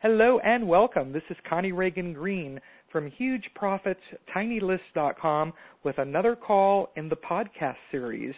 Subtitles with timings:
[0.00, 1.12] Hello and welcome.
[1.12, 2.60] This is Connie Ragen Green
[2.92, 5.52] from HugeProfitsTinyList.com
[5.82, 8.32] with another call in the podcast series.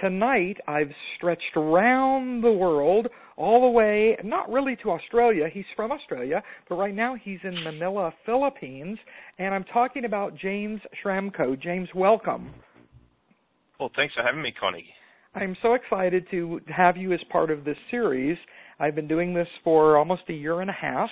[0.00, 3.06] Tonight I've stretched around the world
[3.36, 5.48] all the way, not really to Australia.
[5.48, 8.98] He's from Australia, but right now he's in Manila, Philippines,
[9.38, 11.56] and I'm talking about James Schramko.
[11.62, 12.52] James, welcome.
[13.78, 14.92] Well, thanks for having me, Connie.
[15.36, 18.36] I'm so excited to have you as part of this series.
[18.78, 21.10] I've been doing this for almost a year and a half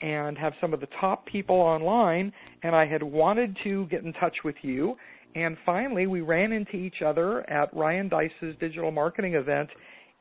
[0.00, 2.32] and have some of the top people online,
[2.62, 4.96] and I had wanted to get in touch with you.
[5.34, 9.68] And finally, we ran into each other at Ryan Deiss's digital marketing event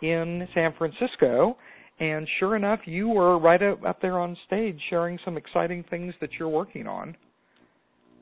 [0.01, 1.57] in San Francisco.
[1.99, 6.29] And sure enough, you were right up there on stage sharing some exciting things that
[6.37, 7.15] you're working on.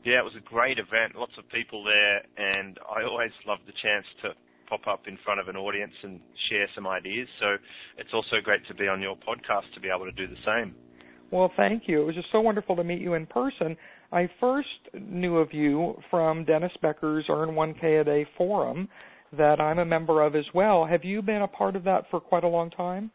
[0.03, 1.15] Yeah, it was a great event.
[1.15, 4.29] Lots of people there, and I always love the chance to
[4.67, 7.27] pop up in front of an audience and share some ideas.
[7.39, 7.57] So
[7.97, 10.75] it's also great to be on your podcast to be able to do the same.
[11.31, 12.01] Well, thank you.
[12.01, 13.75] It was just so wonderful to meet you in person.
[14.11, 18.87] I first knew of you from Dennis Becker's Earn 1K a Day forum
[19.37, 20.85] that I'm a member of as well.
[20.85, 23.11] Have you been a part of that for quite a long time?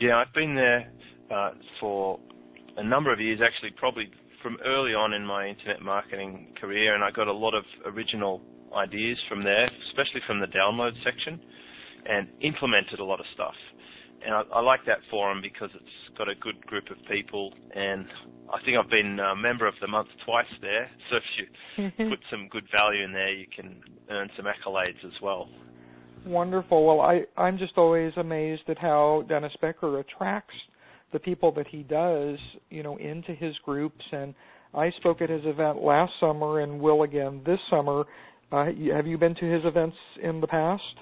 [0.00, 0.90] Yeah, I've been there
[1.32, 2.18] uh, for
[2.76, 4.10] a number of years, actually, probably
[4.42, 8.42] from early on in my internet marketing career, and I got a lot of original
[8.76, 11.40] ideas from there, especially from the download section,
[12.06, 13.54] and implemented a lot of stuff.
[14.24, 18.06] And I, I like that forum because it's got a good group of people, and
[18.52, 20.90] I think I've been a member of the month twice there.
[21.10, 23.80] So if you put some good value in there, you can
[24.10, 25.48] earn some accolades as well.
[26.24, 26.86] Wonderful.
[26.86, 30.54] Well, I, I'm just always amazed at how Dennis Becker attracts
[31.12, 32.38] the people that he does,
[32.70, 34.04] you know, into his groups.
[34.10, 34.34] And
[34.72, 38.04] I spoke at his event last summer and will again this summer.
[38.54, 40.94] Uh, have you been to his events in the past?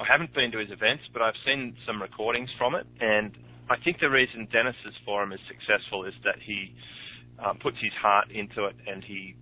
[0.00, 3.30] I haven't been to his events, but I've seen some recordings from it, and
[3.70, 6.74] I think the reason Dennis's forum is successful is that he
[7.38, 9.36] uh, puts his heart into it, and he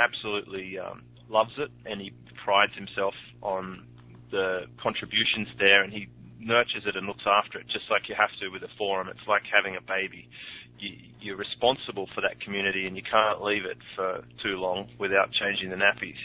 [0.00, 2.12] absolutely um, loves it, and he
[2.44, 3.86] prides himself on
[4.32, 6.08] the contributions there, and he
[6.40, 9.08] nurtures it and looks after it, just like you have to with a forum.
[9.08, 10.28] It's like having a baby.
[11.20, 15.30] You, are responsible for that community, and you can't leave it for too long without
[15.32, 16.18] changing the nappies.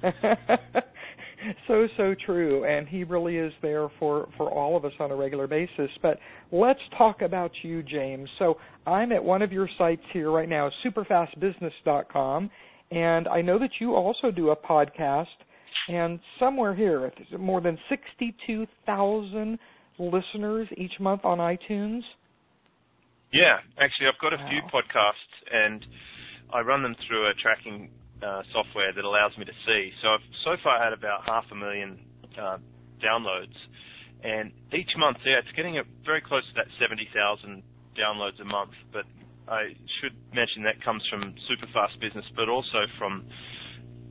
[1.66, 5.14] so so true and he really is there for for all of us on a
[5.14, 6.18] regular basis but
[6.52, 10.70] let's talk about you james so i'm at one of your sites here right now
[10.84, 12.50] superfastbusiness.com
[12.90, 15.26] and i know that you also do a podcast
[15.88, 19.58] and somewhere here more than 62,000
[19.98, 22.02] listeners each month on iTunes
[23.32, 24.48] yeah actually i've got a wow.
[24.48, 25.84] few podcasts and
[26.52, 27.90] I run them through a tracking
[28.22, 29.92] uh, software that allows me to see.
[30.02, 31.98] So I've so far had about half a million
[32.40, 32.58] uh,
[33.04, 33.56] downloads,
[34.24, 37.62] and each month, yeah, it's getting very close to that 70,000
[37.94, 38.72] downloads a month.
[38.92, 39.04] But
[39.46, 43.26] I should mention that comes from Superfast Business, but also from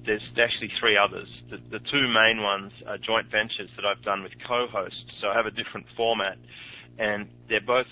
[0.08, 1.28] there's actually three others.
[1.52, 5.12] The, the two main ones are joint ventures that I've done with co-hosts.
[5.22, 6.38] So I have a different format,
[6.98, 7.86] and they're both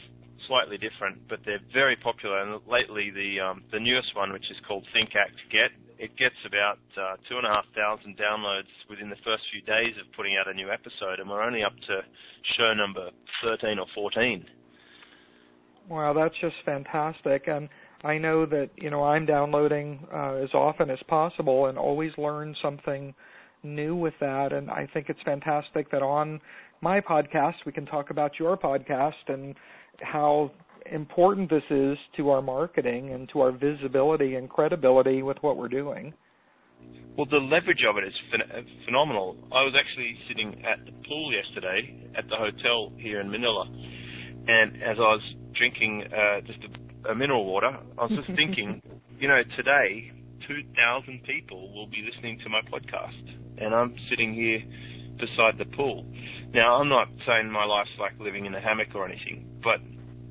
[0.48, 2.40] slightly different, but they're very popular.
[2.40, 6.40] And lately, the um, the newest one, which is called Think Act Get, it gets
[6.48, 10.40] about uh, two and a half thousand downloads within the first few days of putting
[10.40, 12.02] out a new episode, and we're only up to
[12.58, 13.12] show number
[13.44, 14.46] 13 or 14.
[15.88, 17.48] Wow, that's just fantastic.
[17.48, 17.70] And
[18.06, 22.56] I know that you know I'm downloading uh, as often as possible and always learn
[22.62, 23.16] something
[23.64, 24.54] new with that.
[24.54, 26.40] And I think it's fantastic that on
[26.82, 29.56] my podcast we can talk about your podcast and
[30.02, 30.52] how
[30.92, 35.68] important this is to our marketing and to our visibility and credibility with what we're
[35.68, 36.14] doing.
[37.18, 39.36] Well, the leverage of it is ph- phenomenal.
[39.52, 43.66] I was actually sitting at the pool yesterday at the hotel here in Manila,
[44.48, 45.22] and as I was
[45.58, 48.82] drinking uh, just a, a mineral water, I was just thinking,
[49.20, 50.12] you know, today
[50.48, 54.62] 2,000 people will be listening to my podcast, and I'm sitting here
[55.20, 56.06] beside the pool.
[56.54, 59.80] Now, I'm not saying my life's like living in a hammock or anything, but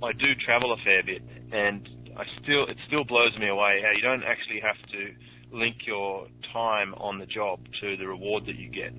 [0.04, 1.22] I do travel a fair bit,
[1.52, 5.76] and I still it still blows me away how you don't actually have to link
[5.86, 8.92] your time on the job to the reward that you get.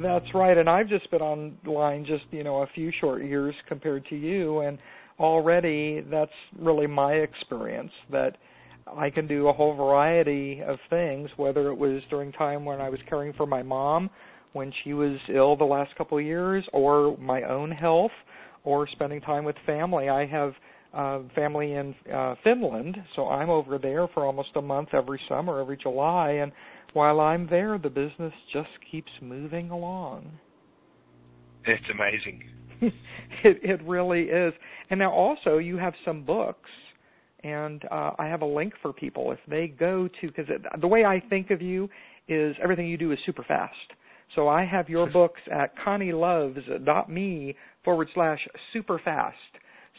[0.00, 4.06] That's right, and I've just been online just you know a few short years compared
[4.06, 4.78] to you, and
[5.18, 8.36] already that's really my experience that
[8.86, 12.88] I can do a whole variety of things, whether it was during time when I
[12.88, 14.10] was caring for my mom
[14.52, 18.10] when she was ill the last couple of years, or my own health
[18.64, 20.08] or spending time with family.
[20.08, 20.54] I have
[20.94, 25.60] uh, family in uh, Finland, so I'm over there for almost a month every summer,
[25.60, 26.50] every July, and
[26.94, 30.30] while I'm there, the business just keeps moving along.
[31.64, 32.57] It's amazing.
[33.44, 34.52] it it really is.
[34.90, 36.70] And now also you have some books
[37.44, 40.46] and uh, I have a link for people if they go to because
[40.80, 41.88] the way I think of you
[42.28, 43.74] is everything you do is super fast.
[44.34, 48.40] So I have your books at connieloves.me forward slash
[48.72, 49.36] super fast.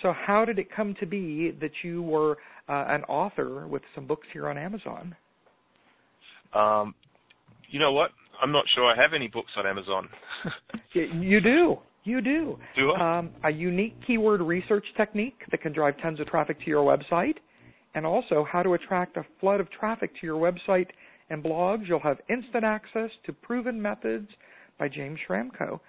[0.01, 2.37] So how did it come to be that you were
[2.67, 5.15] uh, an author with some books here on Amazon?
[6.53, 6.95] Um,
[7.69, 8.11] you know what?
[8.41, 10.09] I'm not sure I have any books on Amazon.
[10.93, 11.77] you do.
[12.09, 12.57] You do.
[12.75, 13.19] Do I?
[13.19, 17.35] Um, a unique keyword research technique that can drive tons of traffic to your website,
[17.93, 20.87] and also how to attract a flood of traffic to your website
[21.29, 21.87] and blogs.
[21.87, 24.27] You'll have instant access to proven methods
[24.79, 25.79] by James Schramko.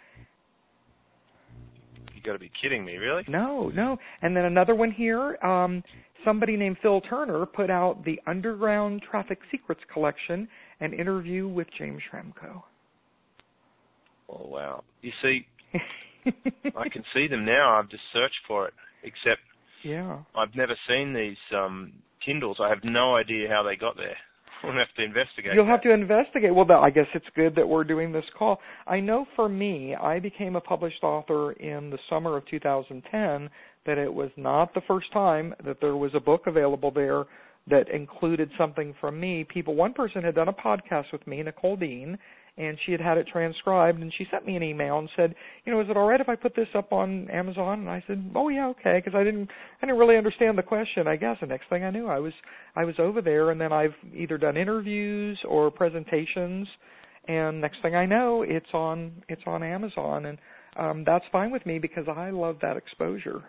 [2.15, 3.25] You got to be kidding me, really?
[3.29, 3.97] No, no.
[4.21, 5.43] And then another one here.
[5.43, 5.83] Um,
[6.23, 10.47] somebody named Phil Turner put out the Underground Traffic Secrets collection,
[10.81, 12.63] an interview with James Schramko.
[14.29, 14.85] Oh wow!
[15.03, 15.47] You see,
[16.77, 17.79] I can see them now.
[17.79, 19.41] I've just searched for it, except
[19.85, 21.93] yeah, I've never seen these um,
[22.25, 22.59] Kindles.
[22.61, 24.17] I have no idea how they got there.
[24.63, 25.55] We'll have to investigate.
[25.55, 25.71] You'll that.
[25.71, 26.55] have to investigate.
[26.55, 28.61] Well, I guess it's good that we're doing this call.
[28.87, 33.49] I know for me, I became a published author in the summer of 2010.
[33.87, 37.25] That it was not the first time that there was a book available there
[37.71, 39.45] that included something from me.
[39.45, 42.19] People, one person had done a podcast with me, Nicole Dean,
[42.61, 45.35] and she had had it transcribed and she sent me an email and said
[45.65, 47.81] you know is it all right if i put this up on amazon?
[47.81, 49.49] And i said oh yeah okay because i didn't
[49.83, 51.39] i didn't really understand the question i guess.
[51.41, 52.33] The next thing i knew i was
[52.77, 56.69] i was over there and then i've either done interviews or presentations
[57.29, 60.39] and next thing i know it's on it's on amazon and
[60.77, 63.43] um that's fine with me because i love that exposure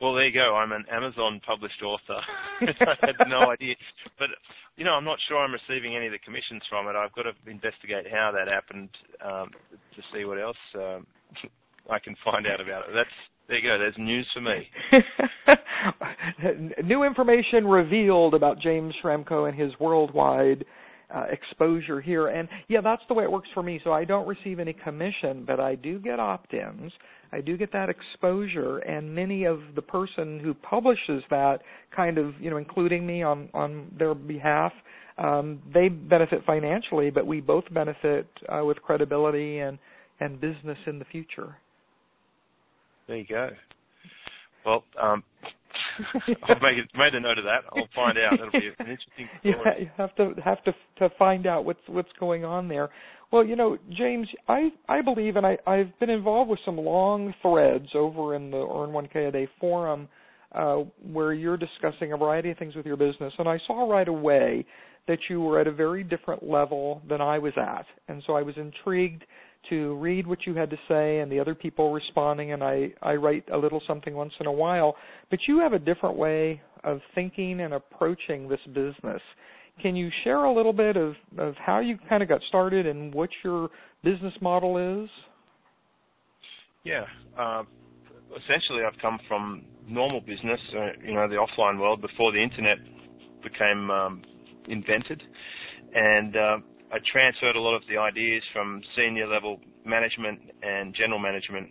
[0.00, 0.54] well, there you go.
[0.54, 2.20] I'm an Amazon published author.
[2.60, 3.74] I had no idea,
[4.18, 4.28] but
[4.76, 6.94] you know, I'm not sure I'm receiving any of the commissions from it.
[6.94, 8.90] I've got to investigate how that happened
[9.24, 9.50] um,
[9.96, 11.06] to see what else um,
[11.90, 12.94] I can find out about it.
[12.94, 13.10] That's
[13.48, 13.78] there you go.
[13.78, 14.68] There's news for me.
[16.84, 20.66] New information revealed about James Schramko and his worldwide
[21.14, 22.28] uh, exposure here.
[22.28, 23.80] And yeah, that's the way it works for me.
[23.84, 26.92] So I don't receive any commission, but I do get opt-ins.
[27.32, 31.58] I do get that exposure, and many of the person who publishes that
[31.94, 34.72] kind of, you know, including me on on their behalf,
[35.18, 39.78] um, they benefit financially, but we both benefit uh, with credibility and
[40.20, 41.56] and business in the future.
[43.06, 43.50] There you go.
[44.64, 45.22] Well, um,
[46.48, 47.64] I've made, made a note of that.
[47.72, 48.38] I'll find out.
[48.38, 49.56] That'll be an interesting story.
[49.64, 52.88] Yeah, you have to have to to find out what's what's going on there.
[53.30, 57.34] Well, you know, James, I I believe, and I I've been involved with some long
[57.42, 60.08] threads over in the Earn 1K a Day forum,
[60.52, 60.78] uh,
[61.12, 64.64] where you're discussing a variety of things with your business, and I saw right away
[65.06, 68.42] that you were at a very different level than I was at, and so I
[68.42, 69.24] was intrigued
[69.70, 73.14] to read what you had to say and the other people responding and I, I
[73.14, 74.96] write a little something once in a while.
[75.30, 79.20] But you have a different way of thinking and approaching this business.
[79.82, 83.14] Can you share a little bit of, of how you kind of got started and
[83.14, 83.68] what your
[84.02, 85.10] business model is?
[86.84, 87.04] Yeah.
[87.38, 87.64] Uh,
[88.36, 92.78] essentially, I've come from normal business, uh, you know, the offline world before the internet
[93.42, 94.22] became um,
[94.68, 95.22] invented.
[95.94, 96.56] And uh,
[96.90, 101.68] I transferred a lot of the ideas from senior level management and general management,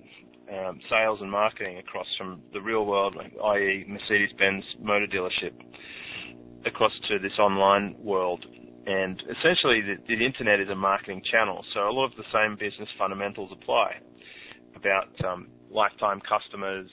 [0.51, 5.53] um, sales and marketing across from the real world, i.e., Mercedes-Benz motor dealership,
[6.65, 8.45] across to this online world.
[8.85, 12.55] And essentially, the, the internet is a marketing channel, so a lot of the same
[12.55, 13.93] business fundamentals apply
[14.75, 16.89] about um, lifetime customers,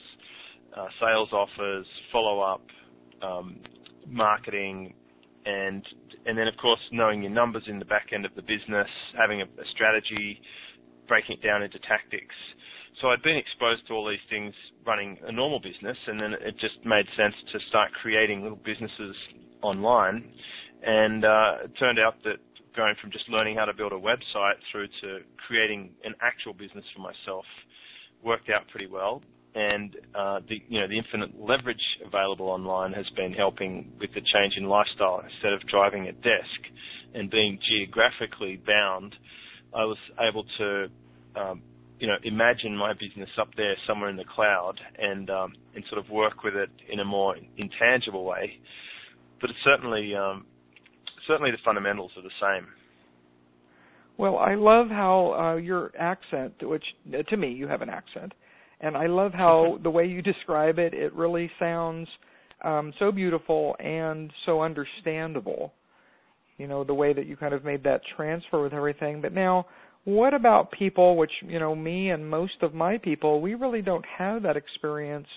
[0.75, 2.63] uh, sales offers, follow up,
[3.21, 3.59] um,
[4.07, 4.95] marketing,
[5.45, 5.85] and
[6.25, 8.87] and then of course knowing your numbers in the back end of the business,
[9.17, 10.41] having a, a strategy,
[11.07, 12.35] breaking it down into tactics.
[13.01, 14.53] So I'd been exposed to all these things
[14.85, 19.15] running a normal business, and then it just made sense to start creating little businesses
[19.61, 20.31] online.
[20.83, 22.37] And uh, it turned out that
[22.75, 26.85] going from just learning how to build a website through to creating an actual business
[26.95, 27.45] for myself
[28.23, 29.21] worked out pretty well
[29.55, 34.21] and uh, the you know the infinite leverage available online has been helping with the
[34.21, 35.23] change in lifestyle.
[35.23, 36.59] Instead of driving a desk
[37.13, 39.15] and being geographically bound,
[39.73, 40.87] I was able to
[41.39, 41.61] um,
[41.99, 46.03] you know imagine my business up there somewhere in the cloud and um, and sort
[46.03, 48.59] of work with it in a more intangible way.
[49.39, 50.45] But it's certainly um,
[51.27, 52.67] certainly the fundamentals are the same.
[54.17, 56.83] Well, I love how uh, your accent, which
[57.29, 58.33] to me you have an accent,
[58.81, 62.07] and I love how the way you describe it, it really sounds
[62.63, 65.73] um, so beautiful and so understandable.
[66.57, 69.21] You know, the way that you kind of made that transfer with everything.
[69.21, 69.65] But now,
[70.05, 74.05] what about people which you know me and most of my people we really don't
[74.05, 75.27] have that experience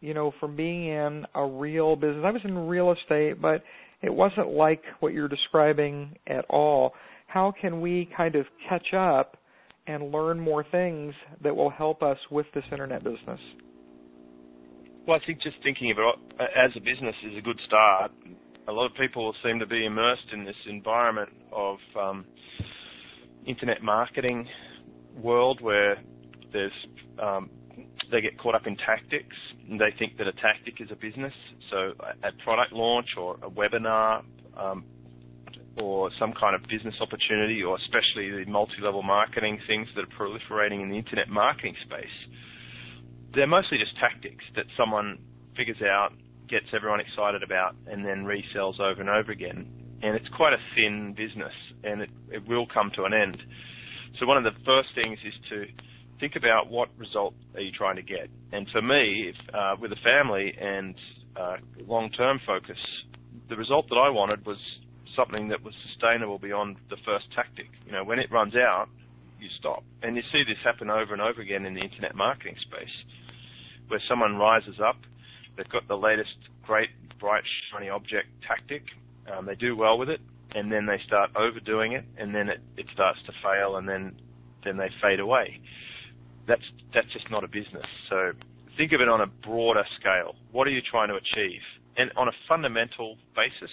[0.00, 3.62] you know from being in a real business i was in real estate but
[4.00, 6.94] it wasn't like what you're describing at all
[7.26, 9.36] how can we kind of catch up
[9.88, 13.40] and learn more things that will help us with this internet business
[15.06, 18.12] well i think just thinking of it as a business is a good start
[18.68, 22.24] a lot of people seem to be immersed in this environment of um,
[23.46, 24.46] internet marketing
[25.16, 25.96] world where
[26.52, 26.72] there's
[27.20, 27.50] um,
[28.10, 29.36] they get caught up in tactics
[29.68, 31.32] and they think that a tactic is a business.
[31.70, 31.92] So
[32.22, 34.22] a product launch or a webinar
[34.56, 34.84] um,
[35.82, 40.82] or some kind of business opportunity or especially the multi-level marketing things that are proliferating
[40.82, 42.16] in the internet marketing space,
[43.34, 45.18] they're mostly just tactics that someone
[45.56, 46.10] figures out,
[46.48, 49.66] gets everyone excited about, and then resells over and over again
[50.02, 53.36] and it's quite a thin business, and it, it will come to an end.
[54.18, 55.64] So one of the first things is to
[56.20, 58.28] think about what result are you trying to get.
[58.52, 60.94] And for me, if, uh, with a family and
[61.36, 61.56] uh,
[61.86, 62.78] long-term focus,
[63.48, 64.58] the result that I wanted was
[65.16, 67.66] something that was sustainable beyond the first tactic.
[67.86, 68.88] You know, when it runs out,
[69.40, 69.84] you stop.
[70.02, 72.94] And you see this happen over and over again in the internet marketing space,
[73.88, 74.96] where someone rises up,
[75.56, 78.82] they've got the latest great, bright, shiny object tactic,
[79.32, 80.20] um, they do well with it,
[80.54, 84.14] and then they start overdoing it, and then it, it starts to fail, and then
[84.64, 85.60] then they fade away.
[86.46, 86.62] That's
[86.94, 87.84] that's just not a business.
[88.08, 88.32] So
[88.76, 90.34] think of it on a broader scale.
[90.52, 91.60] What are you trying to achieve?
[91.96, 93.70] And on a fundamental basis,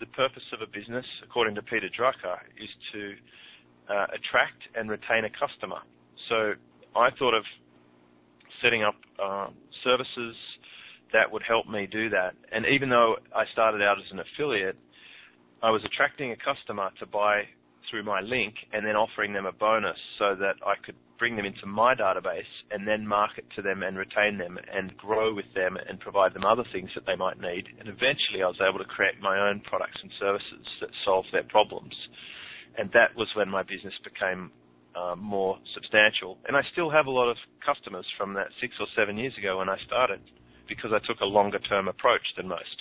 [0.00, 3.12] the purpose of a business, according to Peter Drucker, is to
[3.92, 5.80] uh, attract and retain a customer.
[6.28, 6.52] So
[6.94, 7.44] I thought of
[8.62, 9.48] setting up uh,
[9.84, 10.36] services
[11.12, 12.34] that would help me do that.
[12.52, 14.76] And even though I started out as an affiliate,
[15.62, 17.42] I was attracting a customer to buy
[17.90, 21.46] through my link and then offering them a bonus so that I could bring them
[21.46, 25.76] into my database and then market to them and retain them and grow with them
[25.88, 27.66] and provide them other things that they might need.
[27.78, 31.44] And eventually I was able to create my own products and services that solve their
[31.44, 31.94] problems.
[32.78, 34.50] And that was when my business became
[34.94, 36.38] uh, more substantial.
[36.46, 39.58] And I still have a lot of customers from that six or seven years ago
[39.58, 40.20] when I started
[40.68, 42.76] because I took a longer term approach than most.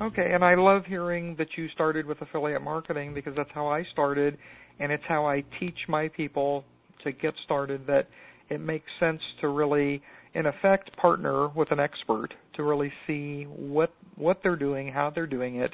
[0.00, 3.84] Okay, and I love hearing that you started with affiliate marketing because that's how I
[3.92, 4.36] started,
[4.80, 6.64] and it's how I teach my people
[7.04, 8.08] to get started that
[8.50, 10.02] it makes sense to really
[10.34, 15.26] in effect partner with an expert to really see what what they're doing, how they're
[15.26, 15.72] doing it,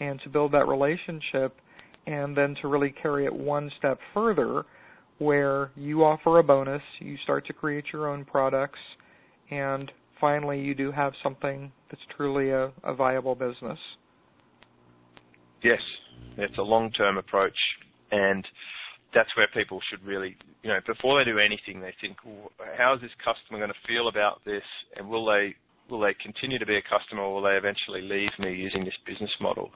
[0.00, 1.56] and to build that relationship
[2.06, 4.64] and then to really carry it one step further
[5.18, 8.78] where you offer a bonus, you start to create your own products
[9.50, 9.90] and
[10.20, 13.78] finally you do have something that's truly a, a viable business.
[15.62, 15.80] Yes,
[16.36, 17.56] it's a long-term approach,
[18.10, 18.46] and
[19.14, 22.94] that's where people should really, you know, before they do anything, they think, well, how
[22.94, 24.62] is this customer going to feel about this,
[24.96, 25.54] and will they
[25.88, 28.94] will they continue to be a customer, or will they eventually leave me using this
[29.06, 29.70] business model?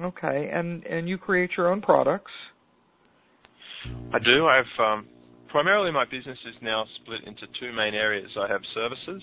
[0.00, 2.32] Okay, and and you create your own products.
[4.12, 4.46] I do.
[4.46, 5.06] I've um,
[5.50, 8.30] primarily my business is now split into two main areas.
[8.38, 9.22] I have services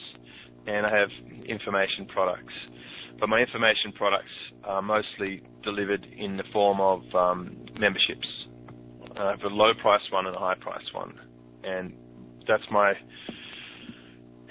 [0.67, 1.09] and I have
[1.45, 2.53] information products.
[3.19, 4.31] But my information products
[4.63, 8.27] are mostly delivered in the form of um, memberships.
[9.17, 11.15] I have a low price one and a high price one.
[11.63, 11.93] And
[12.47, 12.93] that's my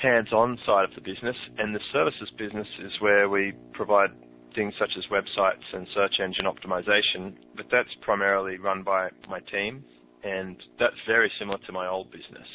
[0.03, 1.37] hands on side of the business.
[1.59, 4.11] And the services business is where we provide
[4.55, 9.85] things such as websites and search engine optimization, but that's primarily run by my team
[10.25, 12.47] and that's very similar to my old business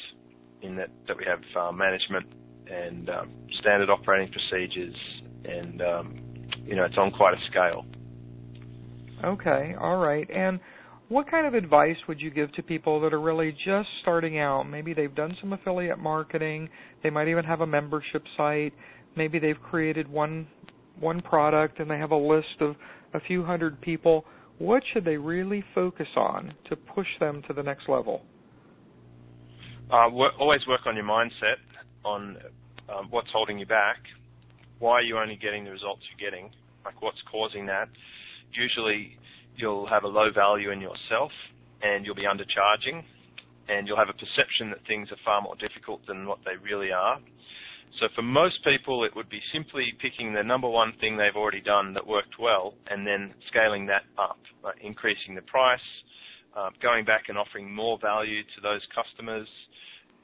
[0.61, 2.25] in that, that we have uh, management
[2.71, 4.95] and um, standard operating procedures,
[5.45, 6.15] and um,
[6.65, 7.85] you know it's on quite a scale.
[9.23, 10.29] Okay, all right.
[10.31, 10.59] And
[11.09, 14.63] what kind of advice would you give to people that are really just starting out?
[14.63, 16.69] Maybe they've done some affiliate marketing,
[17.03, 18.73] they might even have a membership site,
[19.15, 20.47] maybe they've created one
[20.99, 22.75] one product and they have a list of
[23.13, 24.23] a few hundred people
[24.61, 28.21] what should they really focus on to push them to the next level?
[29.91, 31.59] Uh, work, always work on your mindset,
[32.05, 32.37] on
[32.87, 33.97] um, what's holding you back,
[34.79, 36.49] why are you only getting the results you're getting,
[36.85, 37.89] like what's causing that.
[38.53, 39.17] Usually
[39.55, 41.31] you'll have a low value in yourself
[41.81, 43.03] and you'll be undercharging
[43.67, 46.91] and you'll have a perception that things are far more difficult than what they really
[46.91, 47.19] are.
[47.99, 51.61] So for most people, it would be simply picking the number one thing they've already
[51.61, 55.79] done that worked well and then scaling that up, uh, increasing the price,
[56.57, 59.47] uh, going back and offering more value to those customers.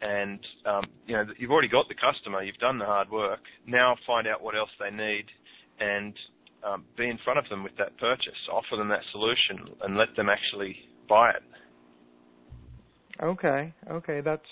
[0.02, 3.40] And um, you know you've already got the customer, you've done the hard work.
[3.66, 5.26] Now find out what else they need
[5.80, 6.14] and
[6.64, 8.38] um, be in front of them with that purchase.
[8.52, 10.76] Offer them that solution and let them actually
[11.10, 11.44] buy it.
[13.24, 14.46] Okay, okay, that's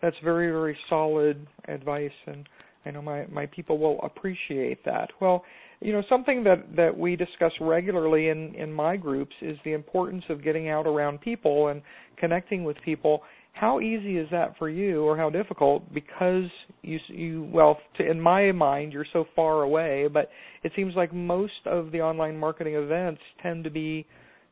[0.00, 2.48] that's very very solid advice, and
[2.84, 5.10] I know my my people will appreciate that.
[5.20, 5.44] Well,
[5.80, 10.24] you know, something that that we discuss regularly in in my groups is the importance
[10.28, 11.82] of getting out around people and
[12.16, 13.22] connecting with people.
[13.54, 15.92] How easy is that for you, or how difficult?
[15.92, 16.44] Because
[16.82, 20.30] you you well, to, in my mind, you're so far away, but
[20.62, 24.06] it seems like most of the online marketing events tend to be,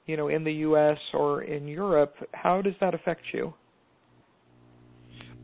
[0.06, 0.98] you know, in the U.S.
[1.14, 2.14] or in Europe.
[2.32, 3.54] How does that affect you?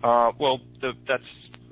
[0.03, 1.23] Uh, well, the, that's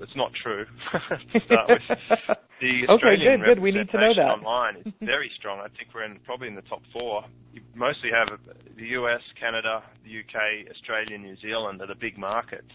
[0.01, 0.67] it's not true.
[0.93, 1.83] to start with,
[2.61, 3.63] the Australian okay, good, good.
[3.63, 4.43] We need to know that.
[4.43, 5.61] online is very strong.
[5.61, 7.25] I think we're in probably in the top four.
[7.53, 8.29] You mostly have
[8.77, 12.73] the US, Canada, the UK, Australia, New Zealand are the big markets.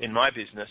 [0.00, 0.68] In my business,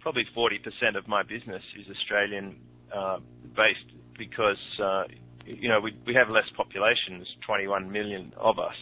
[0.00, 2.56] probably 40% of my business is Australian
[2.94, 3.18] uh,
[3.56, 5.04] based because uh,
[5.44, 7.18] you know we we have less population.
[7.18, 8.76] There's 21 million of us,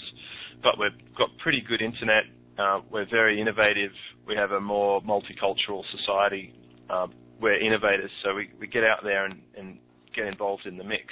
[0.62, 2.25] but we've got pretty good internet
[2.61, 3.90] uh, we're very innovative.
[4.26, 6.52] We have a more multicultural society.
[6.90, 7.07] Uh,
[7.40, 9.79] we're innovators, so we, we get out there and, and
[10.14, 11.05] get involved in the mix.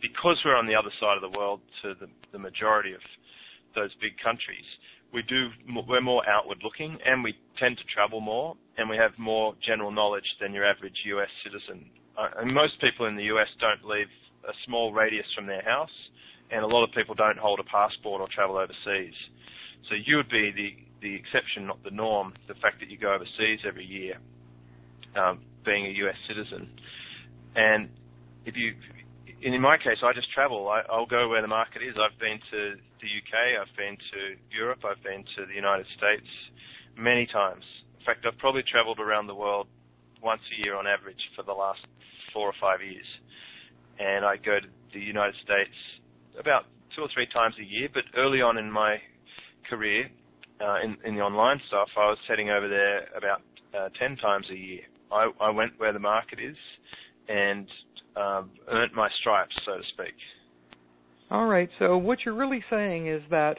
[0.00, 3.00] Because we're on the other side of the world to the, the majority of
[3.74, 4.64] those big countries,
[5.12, 5.48] we do
[5.88, 9.92] we're more outward looking and we tend to travel more and we have more general
[9.92, 11.86] knowledge than your average US citizen.
[12.18, 14.10] Uh, and most people in the US don't leave
[14.48, 15.90] a small radius from their house
[16.50, 19.14] and a lot of people don't hold a passport or travel overseas.
[19.88, 23.14] So you would be the, the exception, not the norm, the fact that you go
[23.14, 24.16] overseas every year,
[25.16, 26.68] um, being a US citizen.
[27.56, 27.88] And
[28.44, 28.74] if you,
[29.42, 30.68] in my case, I just travel.
[30.68, 31.94] I, I'll go where the market is.
[31.96, 34.20] I've been to the UK, I've been to
[34.54, 36.28] Europe, I've been to the United States
[36.96, 37.64] many times.
[38.00, 39.66] In fact, I've probably traveled around the world
[40.22, 41.80] once a year on average for the last
[42.32, 43.06] four or five years.
[43.98, 45.76] And I go to the United States
[46.38, 46.64] about
[46.94, 48.96] two or three times a year, but early on in my
[49.68, 50.10] career
[50.60, 53.42] uh, in, in the online stuff, I was heading over there about
[53.76, 54.82] uh, 10 times a year.
[55.10, 56.56] I, I went where the market is
[57.28, 57.66] and
[58.16, 60.14] um, earned my stripes, so to speak.
[61.30, 61.68] All right.
[61.78, 63.56] So what you're really saying is that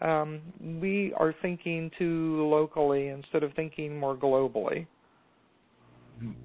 [0.00, 0.40] um,
[0.80, 4.86] we are thinking too locally instead of thinking more globally.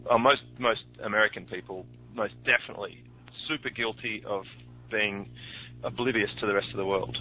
[0.09, 3.03] Uh, most most American people, most definitely,
[3.47, 4.43] super guilty of
[4.89, 5.29] being
[5.83, 7.17] oblivious to the rest of the world.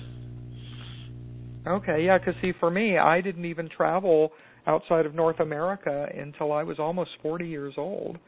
[1.67, 4.33] Okay, yeah, because see, for me, I didn't even travel
[4.67, 8.19] outside of North America until I was almost 40 years old.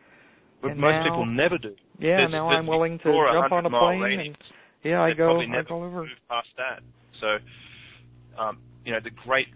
[0.60, 1.74] But and most now, people never do.
[1.98, 4.36] Yeah, there's, now there's I'm willing to jump on a plane and
[4.84, 6.08] yeah, I go, I go over.
[6.28, 6.82] past that.
[7.20, 9.46] So, um, you know, the great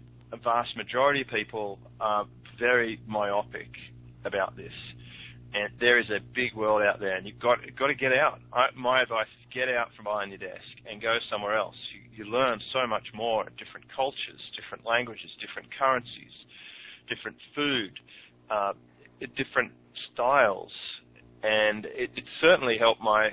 [0.43, 2.25] vast majority of people are
[2.59, 3.69] very myopic
[4.25, 4.71] about this
[5.53, 8.11] and there is a big world out there, and you've got you've got to get
[8.13, 8.39] out.
[8.53, 11.75] I, my advice is get out from behind your desk and go somewhere else.
[11.93, 13.45] You, you learn so much more.
[13.45, 16.35] At different cultures, different languages, different currencies,
[17.07, 17.91] different food,
[18.49, 18.73] uh,
[19.35, 19.71] different
[20.13, 20.71] styles,
[21.43, 23.29] and it, it certainly helped my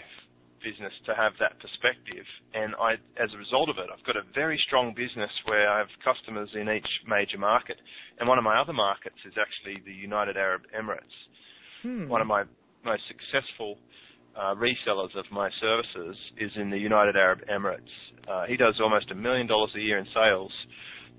[0.64, 2.24] business to have that perspective.
[2.56, 5.78] And I, as a result of it, I've got a very strong business where I
[5.78, 7.76] have customers in each major market.
[8.18, 11.12] And one of my other markets is actually the United Arab Emirates.
[11.84, 12.08] Hmm.
[12.08, 12.44] One of my
[12.82, 13.76] most successful
[14.34, 17.92] uh, resellers of my services is in the United Arab Emirates.
[18.26, 20.50] Uh, he does almost a million dollars a year in sales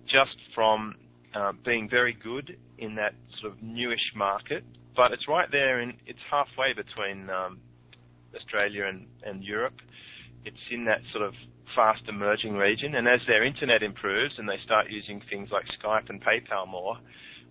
[0.07, 0.95] just from
[1.35, 4.63] uh, being very good in that sort of newish market.
[4.95, 7.59] But it's right there, in it's halfway between um,
[8.35, 9.75] Australia and, and Europe.
[10.45, 11.35] It's in that sort of
[11.75, 16.09] fast emerging region, and as their internet improves and they start using things like Skype
[16.09, 16.97] and PayPal more,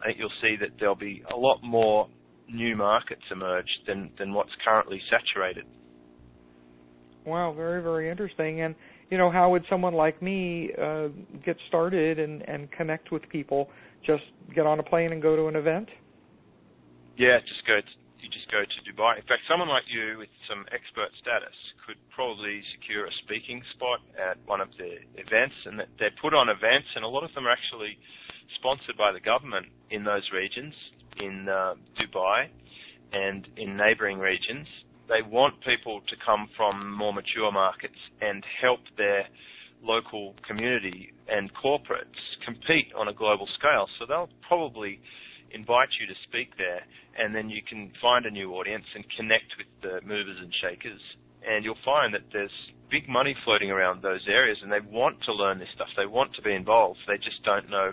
[0.02, 2.08] I think you'll see that there'll be a lot more
[2.48, 5.64] new markets emerge than, than what's currently saturated.
[7.24, 8.60] Wow, very, very interesting.
[8.60, 8.74] And,
[9.10, 11.08] you know, how would someone like me uh,
[11.44, 13.70] get started and, and connect with people?
[14.04, 15.88] Just get on a plane and go to an event?
[17.16, 17.86] Yeah, just go to,
[18.24, 19.20] you just go to Dubai.
[19.20, 21.52] In fact, someone like you with some expert status
[21.84, 26.48] could probably secure a speaking spot at one of the events, and they put on
[26.48, 28.00] events, and a lot of them are actually
[28.56, 30.72] sponsored by the government in those regions
[31.20, 32.48] in uh, Dubai
[33.12, 34.66] and in neighbouring regions.
[35.06, 39.28] They want people to come from more mature markets and help their
[39.82, 43.86] local community and corporates compete on a global scale.
[43.98, 45.00] So they'll probably
[45.54, 46.82] invite you to speak there,
[47.18, 51.00] and then you can find a new audience and connect with the movers and shakers.
[51.46, 52.54] And you'll find that there's
[52.90, 55.88] big money floating around those areas, and they want to learn this stuff.
[55.96, 57.00] They want to be involved.
[57.06, 57.92] They just don't know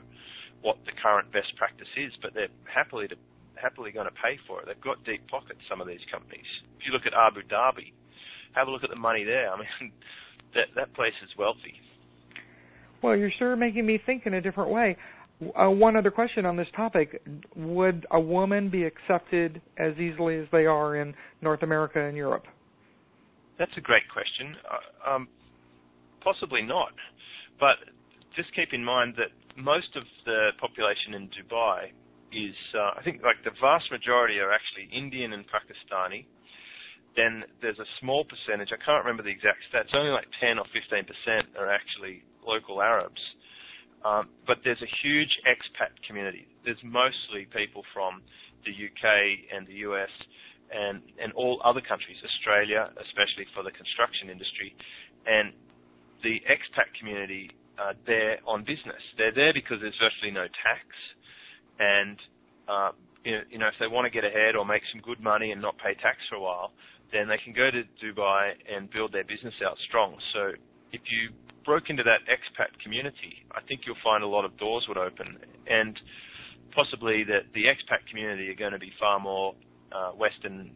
[0.62, 3.16] what the current best practice is, but they're happily to,
[3.56, 4.68] happily going to pay for it.
[4.68, 6.48] They've got deep pockets, some of these companies.
[6.80, 7.94] If you look at Abu Dhabi,
[8.54, 9.52] have a look at the money there.
[9.52, 9.92] I mean,
[10.56, 11.76] that that place is wealthy.
[13.02, 14.96] Well, you're sure making me think in a different way.
[15.42, 17.22] Uh, one other question on this topic:
[17.56, 22.46] Would a woman be accepted as easily as they are in North America and Europe?
[23.58, 24.56] That's a great question.
[24.70, 25.28] Uh, um,
[26.24, 26.94] possibly not,
[27.60, 27.78] but
[28.36, 31.92] just keep in mind that most of the population in Dubai
[32.32, 36.26] is, uh, I think, like the vast majority are actually Indian and Pakistani.
[37.18, 38.70] Then there's a small percentage.
[38.72, 39.94] I can't remember the exact stats.
[39.94, 43.20] Only like 10 or 15 percent are actually local Arabs.
[44.04, 46.48] Um, but there's a huge expat community.
[46.66, 48.22] There's mostly people from
[48.66, 49.06] the UK
[49.54, 50.10] and the US
[50.74, 54.74] and, and all other countries, Australia, especially for the construction industry.
[55.26, 55.54] And
[56.24, 59.02] the expat community are there on business.
[59.18, 60.86] They're there because there's virtually no tax.
[61.80, 62.18] And,
[62.68, 62.92] uh,
[63.26, 65.78] you, know, if they want to get ahead or make some good money and not
[65.78, 66.72] pay tax for a while,
[67.12, 70.16] then they can go to Dubai and build their business out strong.
[70.34, 70.52] So
[70.92, 71.30] if you
[71.66, 75.38] broke into that expat community, I think you'll find a lot of doors would open,
[75.68, 76.00] and
[76.74, 79.54] possibly that the expat community are going to be far more
[79.92, 80.72] uh, Western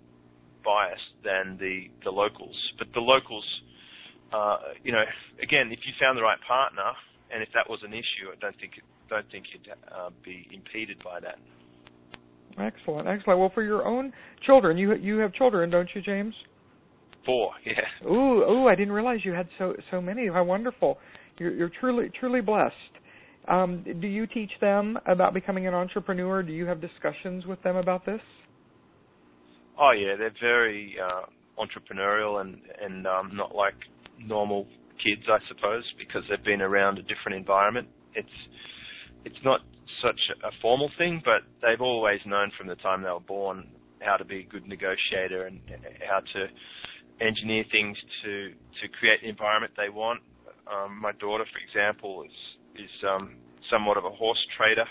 [0.64, 2.56] biased than the the locals.
[2.78, 3.46] But the locals,
[4.34, 5.04] uh, you know,
[5.42, 6.92] again, if you found the right partner,
[7.32, 8.74] and if that was an issue, I don't think
[9.10, 11.38] don't think you'd uh, be impeded by that.
[12.58, 13.40] Excellent, excellent.
[13.40, 14.14] Well, for your own
[14.46, 16.34] children, you you have children, don't you, James?
[17.26, 18.08] Four, yeah.
[18.08, 18.68] Ooh, ooh!
[18.68, 20.28] I didn't realize you had so so many.
[20.28, 21.00] How wonderful!
[21.38, 22.74] You're, you're truly truly blessed.
[23.48, 26.42] Um, do you teach them about becoming an entrepreneur?
[26.42, 28.22] Do you have discussions with them about this?
[29.80, 31.26] Oh yeah, they're very uh,
[31.62, 33.76] entrepreneurial and and um, not like
[34.20, 34.68] normal
[35.04, 37.88] kids, I suppose, because they've been around a different environment.
[38.14, 38.28] It's
[39.26, 39.62] it's not
[40.02, 43.68] such a formal thing, but they've always known from the time they were born
[44.00, 45.60] how to be a good negotiator and
[46.08, 46.48] how to
[47.22, 48.50] engineer things to
[48.82, 50.22] to create the environment they want.
[50.68, 53.36] Um, my daughter, for example, is is um,
[53.70, 54.86] somewhat of a horse trader.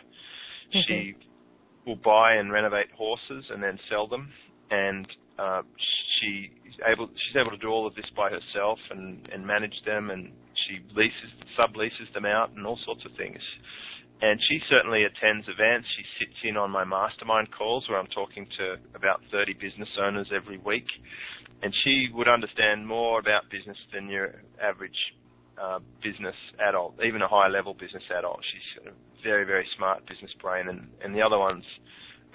[0.75, 0.81] Mm-hmm.
[0.87, 1.15] She
[1.87, 4.31] will buy and renovate horses and then sell them,
[4.71, 5.07] and
[5.39, 5.63] uh,
[6.19, 9.77] she is able she's able to do all of this by herself and and manage
[9.85, 10.33] them, and
[10.67, 13.41] she leases subleases them out and all sorts of things.
[14.23, 15.89] And she certainly attends events.
[15.99, 20.29] She sits in on my mastermind calls where I'm talking to about 30 business owners
[20.33, 20.87] every week
[21.65, 25.01] and she would understand more about business than your average
[25.61, 26.35] uh, business
[26.69, 28.39] adult, even a high level business adult.
[28.53, 31.65] She's a very, very smart business brain, and, and the other ones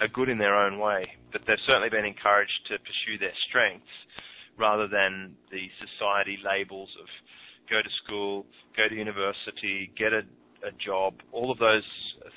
[0.01, 3.85] are good in their own way, but they've certainly been encouraged to pursue their strengths
[4.57, 7.07] rather than the society labels of
[7.69, 10.23] go to school, go to university, get a,
[10.67, 11.13] a job.
[11.31, 11.85] All of those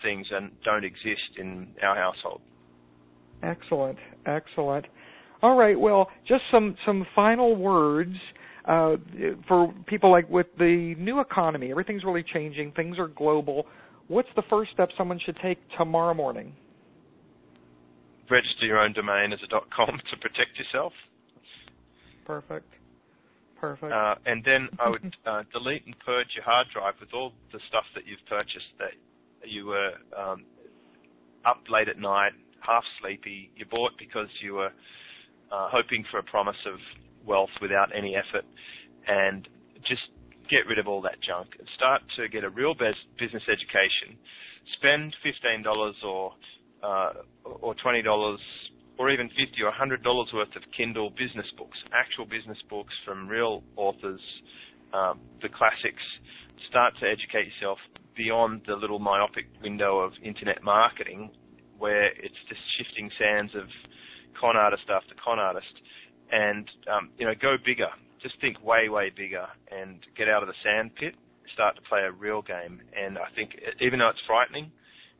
[0.02, 0.26] things
[0.62, 2.42] don't exist in our household.
[3.42, 4.86] Excellent, excellent.
[5.42, 5.78] All right.
[5.78, 8.14] Well, just some some final words
[8.64, 8.96] uh,
[9.48, 11.70] for people like with the new economy.
[11.70, 12.72] Everything's really changing.
[12.72, 13.66] Things are global.
[14.08, 16.54] What's the first step someone should take tomorrow morning?
[18.30, 20.92] Register your own domain as a .com to protect yourself.
[22.24, 22.72] Perfect.
[23.60, 23.92] Perfect.
[23.92, 27.58] Uh, and then I would uh, delete and purge your hard drive with all the
[27.68, 28.92] stuff that you've purchased that
[29.48, 30.44] you were um,
[31.44, 33.50] up late at night, half sleepy.
[33.56, 34.70] You bought because you were
[35.52, 36.78] uh, hoping for a promise of
[37.26, 38.44] wealth without any effort,
[39.06, 39.48] and
[39.86, 40.02] just
[40.50, 44.18] get rid of all that junk and start to get a real business education.
[44.78, 46.32] Spend fifteen dollars or
[46.82, 47.12] uh,
[47.60, 48.40] or twenty dollars
[48.98, 53.28] or even fifty or hundred dollars worth of Kindle business books, actual business books from
[53.28, 54.20] real authors,
[54.92, 56.02] um, the classics.
[56.68, 57.78] Start to educate yourself
[58.16, 61.30] beyond the little myopic window of internet marketing,
[61.78, 63.66] where it's just shifting sands of
[64.38, 65.74] con artist after con artist,
[66.30, 67.88] and um, you know, go bigger.
[68.22, 71.14] Just think way, way bigger, and get out of the sand pit.
[71.54, 72.80] Start to play a real game.
[72.96, 74.70] And I think even though it's frightening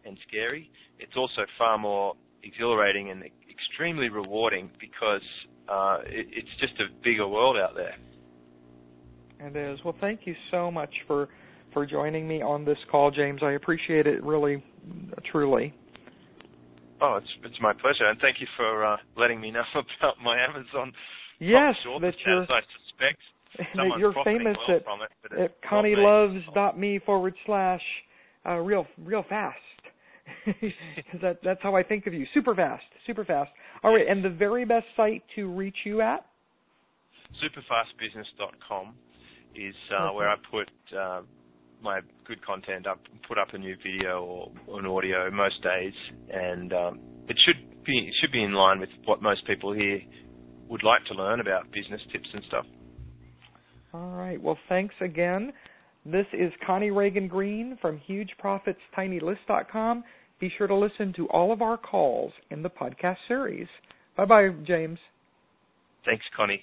[0.04, 5.22] and scary, it's also far more exhilarating and extremely rewarding because
[5.68, 7.96] uh, it, it's just a bigger world out there.
[9.40, 9.80] It is.
[9.84, 11.28] Well, thank you so much for
[11.72, 13.40] for joining me on this call, James.
[13.42, 14.62] I appreciate it really,
[15.30, 15.74] truly.
[17.02, 20.38] Oh, it's it's my pleasure, and thank you for uh, letting me know about my
[20.38, 20.92] Amazon.
[21.40, 22.42] Yes, that you're.
[22.42, 23.18] I suspect
[23.74, 27.82] that you're famous well at, it, at ConnieLoves.me forward slash
[28.46, 29.58] uh, real real fast.
[31.22, 32.24] that that's how I think of you.
[32.32, 33.50] Super fast, super fast.
[33.82, 36.24] All right, and the very best site to reach you at?
[37.42, 38.94] Superfastbusiness.com
[39.56, 41.22] is uh, where I put uh,
[41.82, 45.94] my good content up, put up a new video or, an audio most days,
[46.32, 50.00] and um, it should be it should be in line with what most people here
[50.68, 52.66] would like to learn about business tips and stuff.
[53.92, 54.40] All right.
[54.40, 55.52] Well, thanks again
[56.04, 60.04] This is Connie Ragen Green from HugeProfitsTinyList.com.
[60.40, 63.68] Be sure to listen to all of our calls in the podcast series.
[64.16, 64.98] Bye bye, James.
[66.04, 66.60] Thanks, Connie.